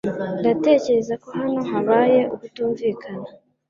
[0.39, 3.27] Ndatekereza ko hano habaye ukutumvikana